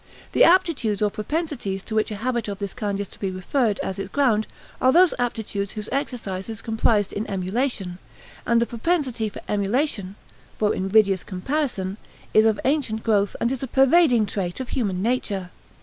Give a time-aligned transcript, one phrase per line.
[0.31, 3.77] The aptitudes or propensities to which a habit of this kind is to be referred
[3.83, 4.47] as its ground
[4.81, 7.99] are those aptitudes whose exercise is comprised in emulation;
[8.43, 10.15] and the propensity for emulation
[10.57, 11.97] for invidious comparison
[12.33, 15.51] is of ancient growth and is a pervading trait of human nature.